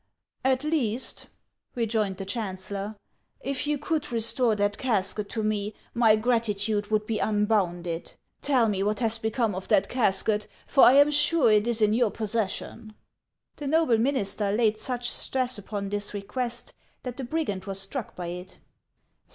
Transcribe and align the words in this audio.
At 0.43 0.63
least," 0.63 1.27
rejoined 1.75 2.17
the 2.17 2.25
chancellor," 2.25 2.95
if 3.51 3.67
you 3.67 3.77
could 3.77 4.11
restore 4.11 4.55
that 4.55 4.79
casket 4.79 5.29
to 5.29 5.43
me, 5.43 5.75
my 5.93 6.15
gratitude 6.15 6.87
would 6.89 7.05
be 7.05 7.19
unbounded. 7.19 8.13
Tell 8.41 8.67
me 8.67 8.81
what 8.81 8.97
has 8.99 9.19
become 9.19 9.53
of 9.53 9.67
that 9.67 9.89
casket, 9.89 10.47
for 10.65 10.85
I 10.85 10.93
am 10.93 11.11
sure 11.11 11.51
it 11.51 11.67
is 11.67 11.83
in 11.83 11.93
your 11.93 12.09
possession." 12.09 12.95
The 13.57 13.67
noble 13.67 13.99
minister 13.99 14.51
laid 14.51 14.79
such 14.79 15.07
stress 15.11 15.59
upon 15.59 15.89
this 15.89 16.15
request 16.15 16.73
that 17.03 17.17
the 17.17 17.23
brigand 17.23 17.65
was 17.65 17.79
struck 17.79 18.15
by 18.15 18.25
it. 18.29 18.57